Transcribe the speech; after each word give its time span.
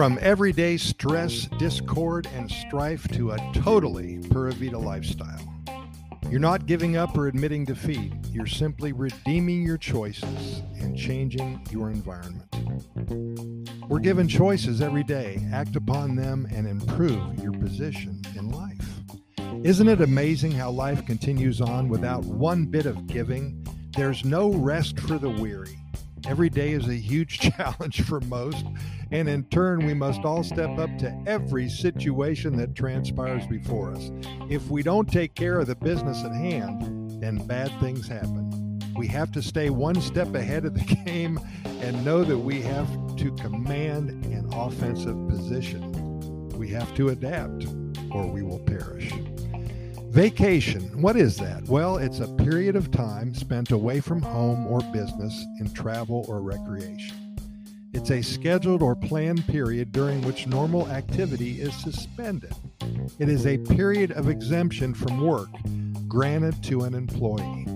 From 0.00 0.18
everyday 0.22 0.78
stress, 0.78 1.46
discord, 1.58 2.26
and 2.34 2.50
strife 2.50 3.06
to 3.08 3.32
a 3.32 3.52
totally 3.52 4.16
Pura 4.30 4.50
Vida 4.52 4.78
lifestyle. 4.78 5.62
You're 6.30 6.40
not 6.40 6.64
giving 6.64 6.96
up 6.96 7.18
or 7.18 7.28
admitting 7.28 7.66
defeat. 7.66 8.14
You're 8.32 8.46
simply 8.46 8.94
redeeming 8.94 9.62
your 9.62 9.76
choices 9.76 10.62
and 10.80 10.96
changing 10.96 11.66
your 11.70 11.90
environment. 11.90 12.48
We're 13.90 13.98
given 13.98 14.26
choices 14.26 14.80
every 14.80 15.04
day. 15.04 15.46
Act 15.52 15.76
upon 15.76 16.16
them 16.16 16.48
and 16.50 16.66
improve 16.66 17.38
your 17.38 17.52
position 17.52 18.22
in 18.34 18.52
life. 18.52 19.02
Isn't 19.64 19.88
it 19.88 20.00
amazing 20.00 20.52
how 20.52 20.70
life 20.70 21.04
continues 21.04 21.60
on 21.60 21.90
without 21.90 22.24
one 22.24 22.64
bit 22.64 22.86
of 22.86 23.06
giving? 23.06 23.66
There's 23.94 24.24
no 24.24 24.50
rest 24.50 24.98
for 24.98 25.18
the 25.18 25.28
weary. 25.28 25.79
Every 26.26 26.50
day 26.50 26.72
is 26.72 26.86
a 26.86 26.94
huge 26.94 27.38
challenge 27.56 28.02
for 28.02 28.20
most, 28.20 28.66
and 29.10 29.28
in 29.28 29.44
turn, 29.44 29.86
we 29.86 29.94
must 29.94 30.24
all 30.24 30.42
step 30.42 30.78
up 30.78 30.96
to 30.98 31.22
every 31.26 31.68
situation 31.68 32.56
that 32.56 32.74
transpires 32.74 33.46
before 33.46 33.92
us. 33.92 34.10
If 34.48 34.68
we 34.68 34.82
don't 34.82 35.10
take 35.10 35.34
care 35.34 35.58
of 35.58 35.66
the 35.66 35.74
business 35.76 36.22
at 36.24 36.32
hand, 36.32 37.22
then 37.22 37.38
bad 37.46 37.70
things 37.80 38.06
happen. 38.06 38.78
We 38.96 39.06
have 39.08 39.32
to 39.32 39.42
stay 39.42 39.70
one 39.70 40.00
step 40.00 40.34
ahead 40.34 40.64
of 40.64 40.74
the 40.74 40.94
game 41.06 41.40
and 41.64 42.04
know 42.04 42.22
that 42.24 42.38
we 42.38 42.60
have 42.62 42.88
to 43.16 43.34
command 43.36 44.10
an 44.26 44.52
offensive 44.52 45.16
position. 45.28 46.48
We 46.50 46.68
have 46.68 46.94
to 46.96 47.08
adapt, 47.08 47.66
or 48.10 48.26
we 48.26 48.42
will 48.42 48.60
perish. 48.60 49.10
Vacation, 50.10 51.00
what 51.00 51.16
is 51.16 51.36
that? 51.36 51.62
Well, 51.68 51.96
it's 51.96 52.18
a 52.18 52.26
period 52.26 52.74
of 52.74 52.90
time 52.90 53.32
spent 53.32 53.70
away 53.70 54.00
from 54.00 54.20
home 54.20 54.66
or 54.66 54.80
business 54.92 55.46
in 55.60 55.72
travel 55.72 56.26
or 56.28 56.42
recreation. 56.42 57.36
It's 57.92 58.10
a 58.10 58.20
scheduled 58.20 58.82
or 58.82 58.96
planned 58.96 59.46
period 59.46 59.92
during 59.92 60.20
which 60.22 60.48
normal 60.48 60.88
activity 60.88 61.60
is 61.60 61.72
suspended. 61.76 62.52
It 63.20 63.28
is 63.28 63.46
a 63.46 63.58
period 63.58 64.10
of 64.10 64.28
exemption 64.28 64.94
from 64.94 65.20
work 65.20 65.50
granted 66.08 66.60
to 66.64 66.80
an 66.80 66.94
employee, 66.94 67.66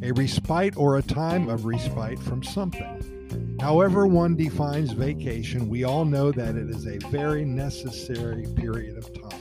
a 0.00 0.12
respite 0.12 0.76
or 0.76 0.98
a 0.98 1.02
time 1.02 1.48
of 1.48 1.64
respite 1.64 2.20
from 2.20 2.44
something. 2.44 3.56
However, 3.60 4.06
one 4.06 4.36
defines 4.36 4.92
vacation, 4.92 5.68
we 5.68 5.82
all 5.82 6.04
know 6.04 6.30
that 6.30 6.54
it 6.54 6.70
is 6.70 6.86
a 6.86 6.98
very 7.08 7.44
necessary 7.44 8.46
period 8.54 8.96
of 8.96 9.12
time 9.12 9.33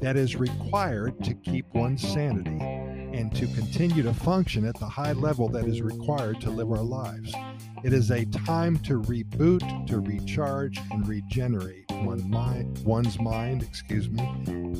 that 0.00 0.16
is 0.16 0.36
required 0.36 1.22
to 1.24 1.34
keep 1.34 1.66
one's 1.74 2.02
sanity 2.02 2.58
and 2.60 3.34
to 3.34 3.46
continue 3.48 4.02
to 4.02 4.12
function 4.12 4.66
at 4.66 4.78
the 4.78 4.86
high 4.86 5.12
level 5.12 5.48
that 5.48 5.66
is 5.66 5.80
required 5.80 6.40
to 6.40 6.50
live 6.50 6.70
our 6.70 6.82
lives. 6.82 7.34
It 7.82 7.92
is 7.92 8.10
a 8.10 8.24
time 8.26 8.78
to 8.80 9.00
reboot, 9.00 9.86
to 9.86 10.00
recharge, 10.00 10.78
and 10.90 11.06
regenerate 11.08 11.90
one 12.02 12.28
mind, 12.28 12.78
one's 12.84 13.18
mind, 13.18 13.62
excuse 13.62 14.10
me, 14.10 14.22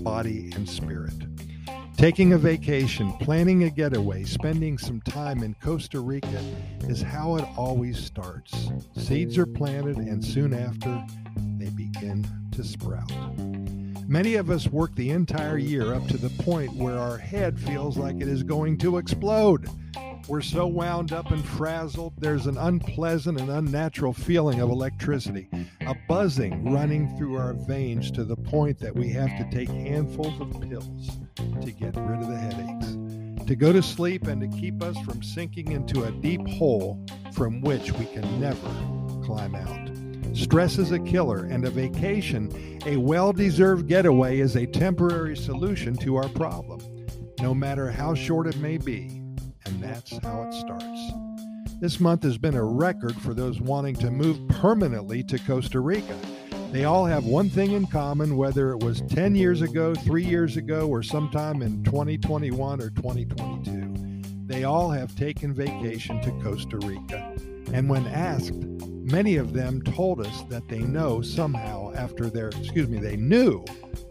body, 0.02 0.52
and 0.54 0.68
spirit. 0.68 1.14
Taking 1.96 2.34
a 2.34 2.38
vacation, 2.38 3.10
planning 3.14 3.64
a 3.64 3.70
getaway, 3.70 4.24
spending 4.24 4.76
some 4.76 5.00
time 5.00 5.42
in 5.42 5.54
Costa 5.62 6.00
Rica 6.00 6.44
is 6.82 7.00
how 7.00 7.36
it 7.36 7.44
always 7.56 7.98
starts. 7.98 8.70
Seeds 8.98 9.38
are 9.38 9.46
planted, 9.46 9.96
and 9.96 10.22
soon 10.22 10.52
after, 10.52 11.02
they 11.58 11.70
begin 11.70 12.26
to 12.52 12.62
sprout. 12.62 13.10
Many 14.08 14.36
of 14.36 14.50
us 14.50 14.68
work 14.68 14.94
the 14.94 15.10
entire 15.10 15.58
year 15.58 15.92
up 15.92 16.06
to 16.06 16.16
the 16.16 16.30
point 16.44 16.72
where 16.74 16.96
our 16.96 17.18
head 17.18 17.58
feels 17.58 17.96
like 17.96 18.16
it 18.20 18.28
is 18.28 18.44
going 18.44 18.78
to 18.78 18.98
explode. 18.98 19.68
We're 20.28 20.42
so 20.42 20.68
wound 20.68 21.12
up 21.12 21.32
and 21.32 21.44
frazzled, 21.44 22.12
there's 22.16 22.46
an 22.46 22.56
unpleasant 22.56 23.40
and 23.40 23.50
unnatural 23.50 24.12
feeling 24.12 24.60
of 24.60 24.70
electricity, 24.70 25.48
a 25.80 25.96
buzzing 26.08 26.72
running 26.72 27.16
through 27.18 27.36
our 27.36 27.54
veins 27.54 28.12
to 28.12 28.24
the 28.24 28.36
point 28.36 28.78
that 28.78 28.94
we 28.94 29.08
have 29.08 29.36
to 29.38 29.48
take 29.50 29.68
handfuls 29.68 30.40
of 30.40 30.60
pills 30.60 31.10
to 31.62 31.72
get 31.72 31.96
rid 31.96 32.20
of 32.20 32.28
the 32.28 32.36
headaches, 32.36 33.46
to 33.46 33.56
go 33.56 33.72
to 33.72 33.82
sleep, 33.82 34.28
and 34.28 34.40
to 34.40 34.58
keep 34.58 34.82
us 34.84 34.96
from 35.00 35.20
sinking 35.20 35.72
into 35.72 36.04
a 36.04 36.12
deep 36.12 36.46
hole 36.46 37.04
from 37.32 37.60
which 37.60 37.90
we 37.92 38.04
can 38.06 38.40
never 38.40 38.70
climb 39.24 39.56
out. 39.56 40.05
Stress 40.36 40.76
is 40.76 40.92
a 40.92 40.98
killer, 40.98 41.44
and 41.44 41.64
a 41.64 41.70
vacation, 41.70 42.78
a 42.84 42.98
well 42.98 43.32
deserved 43.32 43.88
getaway, 43.88 44.38
is 44.38 44.54
a 44.54 44.66
temporary 44.66 45.34
solution 45.34 45.96
to 45.96 46.16
our 46.16 46.28
problem, 46.28 46.78
no 47.40 47.54
matter 47.54 47.90
how 47.90 48.14
short 48.14 48.46
it 48.46 48.58
may 48.58 48.76
be. 48.76 49.22
And 49.64 49.82
that's 49.82 50.18
how 50.18 50.42
it 50.42 50.52
starts. 50.52 51.12
This 51.80 52.00
month 52.00 52.22
has 52.22 52.36
been 52.36 52.54
a 52.54 52.62
record 52.62 53.16
for 53.16 53.32
those 53.32 53.62
wanting 53.62 53.96
to 53.96 54.10
move 54.10 54.46
permanently 54.48 55.22
to 55.24 55.38
Costa 55.38 55.80
Rica. 55.80 56.16
They 56.70 56.84
all 56.84 57.06
have 57.06 57.24
one 57.24 57.48
thing 57.48 57.72
in 57.72 57.86
common, 57.86 58.36
whether 58.36 58.72
it 58.72 58.80
was 58.80 59.00
10 59.08 59.34
years 59.36 59.62
ago, 59.62 59.94
three 59.94 60.24
years 60.24 60.58
ago, 60.58 60.86
or 60.86 61.02
sometime 61.02 61.62
in 61.62 61.82
2021 61.82 62.82
or 62.82 62.90
2022. 62.90 64.22
They 64.44 64.64
all 64.64 64.90
have 64.90 65.16
taken 65.16 65.54
vacation 65.54 66.20
to 66.20 66.30
Costa 66.42 66.76
Rica. 66.76 67.34
And 67.72 67.88
when 67.88 68.06
asked, 68.06 68.52
Many 69.06 69.36
of 69.36 69.52
them 69.52 69.82
told 69.82 70.20
us 70.20 70.42
that 70.48 70.66
they 70.66 70.80
know 70.80 71.22
somehow 71.22 71.94
after 71.94 72.28
their, 72.28 72.48
excuse 72.48 72.88
me, 72.88 72.98
they 72.98 73.14
knew 73.14 73.64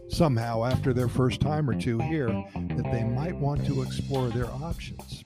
somehow 0.08 0.64
after 0.64 0.94
their 0.94 1.06
first 1.06 1.42
time 1.42 1.68
or 1.68 1.78
two 1.78 1.98
here 1.98 2.28
that 2.54 2.88
they 2.90 3.04
might 3.04 3.36
want 3.36 3.66
to 3.66 3.82
explore 3.82 4.30
their 4.30 4.46
options. 4.46 5.22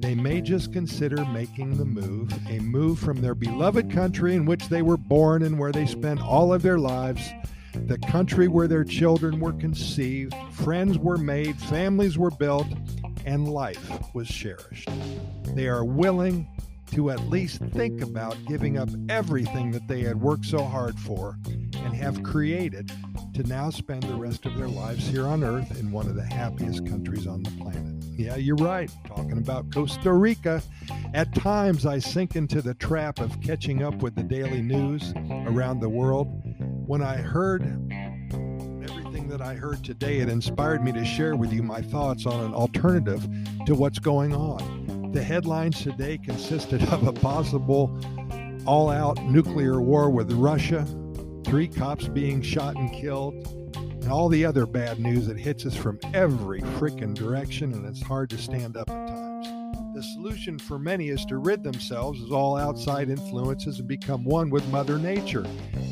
They 0.00 0.14
may 0.14 0.40
just 0.40 0.72
consider 0.72 1.22
making 1.26 1.76
the 1.76 1.84
move, 1.84 2.32
a 2.48 2.58
move 2.60 2.98
from 2.98 3.20
their 3.20 3.34
beloved 3.34 3.92
country 3.92 4.34
in 4.34 4.46
which 4.46 4.70
they 4.70 4.80
were 4.80 4.96
born 4.96 5.42
and 5.42 5.58
where 5.58 5.72
they 5.72 5.84
spent 5.84 6.22
all 6.22 6.54
of 6.54 6.62
their 6.62 6.78
lives, 6.78 7.28
the 7.74 7.98
country 7.98 8.48
where 8.48 8.68
their 8.68 8.84
children 8.84 9.38
were 9.38 9.52
conceived, 9.52 10.34
friends 10.52 10.96
were 10.96 11.18
made, 11.18 11.60
families 11.60 12.16
were 12.16 12.30
built, 12.30 12.68
and 13.26 13.48
life 13.48 14.14
was 14.14 14.28
cherished. 14.28 14.88
They 15.54 15.68
are 15.68 15.84
willing 15.84 16.48
to 16.96 17.10
at 17.10 17.28
least 17.28 17.60
think 17.74 18.00
about 18.00 18.34
giving 18.46 18.78
up 18.78 18.88
everything 19.10 19.70
that 19.70 19.86
they 19.86 20.00
had 20.00 20.18
worked 20.18 20.46
so 20.46 20.64
hard 20.64 20.98
for 20.98 21.36
and 21.46 21.94
have 21.94 22.22
created 22.22 22.90
to 23.34 23.42
now 23.42 23.68
spend 23.68 24.02
the 24.04 24.14
rest 24.14 24.46
of 24.46 24.56
their 24.56 24.66
lives 24.66 25.06
here 25.06 25.26
on 25.26 25.44
Earth 25.44 25.78
in 25.78 25.92
one 25.92 26.06
of 26.06 26.14
the 26.14 26.24
happiest 26.24 26.86
countries 26.86 27.26
on 27.26 27.42
the 27.42 27.50
planet. 27.50 28.02
Yeah, 28.18 28.36
you're 28.36 28.56
right, 28.56 28.90
talking 29.06 29.36
about 29.36 29.70
Costa 29.74 30.10
Rica. 30.10 30.62
At 31.12 31.34
times, 31.34 31.84
I 31.84 31.98
sink 31.98 32.34
into 32.34 32.62
the 32.62 32.72
trap 32.72 33.18
of 33.18 33.42
catching 33.42 33.82
up 33.82 33.96
with 33.96 34.14
the 34.14 34.22
daily 34.22 34.62
news 34.62 35.12
around 35.46 35.80
the 35.80 35.90
world. 35.90 36.28
When 36.86 37.02
I 37.02 37.16
heard 37.16 37.60
everything 38.88 39.28
that 39.28 39.42
I 39.42 39.52
heard 39.52 39.84
today, 39.84 40.20
it 40.20 40.30
inspired 40.30 40.82
me 40.82 40.92
to 40.92 41.04
share 41.04 41.36
with 41.36 41.52
you 41.52 41.62
my 41.62 41.82
thoughts 41.82 42.24
on 42.24 42.42
an 42.42 42.54
alternative 42.54 43.28
to 43.66 43.74
what's 43.74 43.98
going 43.98 44.34
on. 44.34 44.75
The 45.16 45.24
headlines 45.24 45.82
today 45.82 46.18
consisted 46.18 46.82
of 46.90 47.06
a 47.06 47.12
possible 47.14 47.98
all 48.66 48.90
out 48.90 49.16
nuclear 49.22 49.80
war 49.80 50.10
with 50.10 50.30
Russia, 50.32 50.86
three 51.42 51.68
cops 51.68 52.06
being 52.06 52.42
shot 52.42 52.76
and 52.76 52.92
killed, 52.92 53.32
and 53.76 54.12
all 54.12 54.28
the 54.28 54.44
other 54.44 54.66
bad 54.66 54.98
news 54.98 55.26
that 55.28 55.38
hits 55.38 55.64
us 55.64 55.74
from 55.74 55.98
every 56.12 56.60
freaking 56.60 57.14
direction, 57.14 57.72
and 57.72 57.86
it's 57.86 58.02
hard 58.02 58.28
to 58.28 58.36
stand 58.36 58.76
up 58.76 58.90
at 58.90 59.08
times. 59.08 59.94
The 59.94 60.02
solution 60.02 60.58
for 60.58 60.78
many 60.78 61.08
is 61.08 61.24
to 61.24 61.38
rid 61.38 61.62
themselves 61.64 62.22
of 62.22 62.34
all 62.34 62.58
outside 62.58 63.08
influences 63.08 63.78
and 63.78 63.88
become 63.88 64.22
one 64.22 64.50
with 64.50 64.68
Mother 64.68 64.98
Nature. 64.98 65.46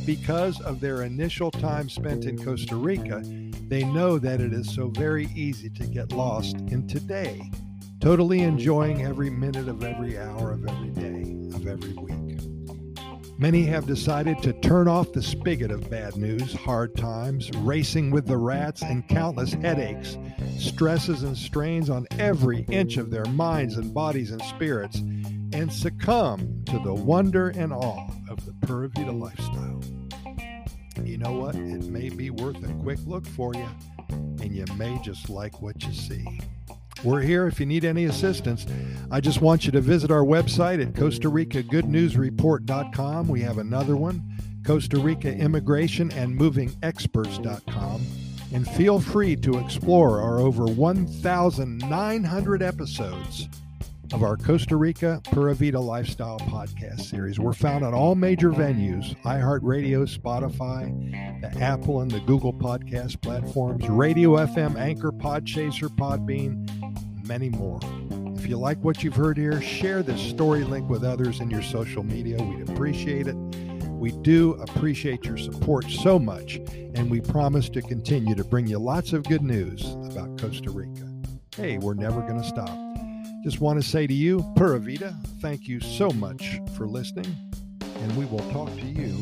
Because 0.04 0.60
of 0.60 0.80
their 0.80 1.00
initial 1.00 1.50
time 1.50 1.88
spent 1.88 2.26
in 2.26 2.36
Costa 2.36 2.76
Rica, 2.76 3.22
they 3.68 3.84
know 3.84 4.18
that 4.18 4.42
it 4.42 4.52
is 4.52 4.70
so 4.70 4.88
very 4.88 5.30
easy 5.34 5.70
to 5.70 5.86
get 5.86 6.12
lost 6.12 6.56
in 6.56 6.86
today 6.86 7.50
totally 8.04 8.40
enjoying 8.40 9.00
every 9.00 9.30
minute 9.30 9.66
of 9.66 9.82
every 9.82 10.18
hour 10.18 10.52
of 10.52 10.68
every 10.68 10.90
day 10.90 11.22
of 11.54 11.66
every 11.66 11.94
week. 11.94 12.38
Many 13.38 13.62
have 13.62 13.86
decided 13.86 14.42
to 14.42 14.52
turn 14.52 14.88
off 14.88 15.14
the 15.14 15.22
spigot 15.22 15.70
of 15.70 15.88
bad 15.88 16.14
news, 16.14 16.52
hard 16.52 16.94
times, 16.98 17.50
racing 17.60 18.10
with 18.10 18.26
the 18.26 18.36
rats, 18.36 18.82
and 18.82 19.08
countless 19.08 19.54
headaches, 19.54 20.18
stresses, 20.58 21.22
and 21.22 21.34
strains 21.34 21.88
on 21.88 22.06
every 22.18 22.66
inch 22.70 22.98
of 22.98 23.10
their 23.10 23.24
minds 23.24 23.78
and 23.78 23.94
bodies 23.94 24.32
and 24.32 24.42
spirits, 24.42 24.98
and 24.98 25.72
succumb 25.72 26.62
to 26.66 26.78
the 26.80 26.92
wonder 26.92 27.48
and 27.56 27.72
awe 27.72 28.06
of 28.28 28.44
the 28.44 28.52
Pura 28.66 28.90
Vida 28.90 29.12
lifestyle. 29.12 29.80
You 31.02 31.16
know 31.16 31.32
what? 31.32 31.54
It 31.54 31.86
may 31.86 32.10
be 32.10 32.28
worth 32.28 32.62
a 32.62 32.74
quick 32.82 32.98
look 33.06 33.26
for 33.26 33.54
you, 33.54 33.68
and 34.10 34.54
you 34.54 34.66
may 34.76 35.00
just 35.02 35.30
like 35.30 35.62
what 35.62 35.82
you 35.82 35.94
see. 35.94 36.38
We're 37.02 37.20
here 37.20 37.46
if 37.46 37.60
you 37.60 37.66
need 37.66 37.84
any 37.84 38.04
assistance. 38.04 38.66
I 39.10 39.20
just 39.20 39.40
want 39.40 39.66
you 39.66 39.72
to 39.72 39.80
visit 39.80 40.10
our 40.10 40.24
website 40.24 40.86
at 40.86 40.94
Costa 40.96 41.28
Rica 41.28 41.62
Good 41.62 41.86
News 41.86 42.16
Report.com. 42.16 43.28
We 43.28 43.40
have 43.40 43.58
another 43.58 43.96
one, 43.96 44.22
Costa 44.64 44.98
Rica 44.98 45.34
Immigration 45.34 46.10
and 46.12 46.34
Moving 46.34 46.72
Experts.com. 46.82 48.06
And 48.52 48.68
feel 48.68 49.00
free 49.00 49.36
to 49.36 49.58
explore 49.58 50.20
our 50.20 50.38
over 50.38 50.66
1,900 50.66 52.62
episodes 52.62 53.48
of 54.12 54.22
our 54.22 54.36
Costa 54.36 54.76
Rica 54.76 55.20
Pura 55.24 55.54
Vida 55.54 55.80
Lifestyle 55.80 56.38
podcast 56.38 57.00
series. 57.00 57.40
We're 57.40 57.52
found 57.52 57.84
on 57.84 57.94
all 57.94 58.14
major 58.14 58.50
venues 58.50 59.20
iHeartRadio, 59.22 60.06
Spotify, 60.06 61.10
the 61.40 61.60
Apple 61.60 62.00
and 62.00 62.10
the 62.10 62.20
Google 62.20 62.52
podcast 62.52 63.20
platforms, 63.22 63.88
Radio 63.88 64.36
FM, 64.36 64.76
Anchor, 64.76 65.10
Podchaser, 65.10 65.88
Podbean, 65.88 66.73
many 67.26 67.48
more. 67.48 67.80
If 68.36 68.46
you 68.46 68.58
like 68.58 68.78
what 68.78 69.02
you've 69.02 69.16
heard 69.16 69.36
here, 69.36 69.60
share 69.60 70.02
this 70.02 70.20
story 70.20 70.64
link 70.64 70.88
with 70.88 71.04
others 71.04 71.40
in 71.40 71.50
your 71.50 71.62
social 71.62 72.02
media. 72.02 72.36
We'd 72.42 72.68
appreciate 72.68 73.26
it. 73.26 73.36
We 73.90 74.12
do 74.22 74.52
appreciate 74.54 75.24
your 75.24 75.38
support 75.38 75.90
so 75.90 76.18
much, 76.18 76.56
and 76.94 77.10
we 77.10 77.20
promise 77.20 77.68
to 77.70 77.80
continue 77.80 78.34
to 78.34 78.44
bring 78.44 78.66
you 78.66 78.78
lots 78.78 79.12
of 79.12 79.24
good 79.24 79.42
news 79.42 79.84
about 80.10 80.38
Costa 80.38 80.70
Rica. 80.70 81.10
Hey, 81.56 81.78
we're 81.78 81.94
never 81.94 82.20
going 82.20 82.40
to 82.40 82.46
stop. 82.46 82.76
Just 83.44 83.60
want 83.60 83.80
to 83.80 83.88
say 83.88 84.06
to 84.06 84.14
you, 84.14 84.44
Pura 84.56 84.78
Vida, 84.78 85.16
thank 85.40 85.66
you 85.66 85.80
so 85.80 86.10
much 86.10 86.60
for 86.76 86.86
listening, 86.86 87.34
and 87.80 88.16
we 88.16 88.26
will 88.26 88.50
talk 88.50 88.68
to 88.76 88.86
you 88.86 89.16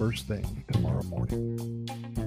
first 0.00 0.26
thing 0.26 0.64
tomorrow 0.72 1.02
morning. 1.04 2.19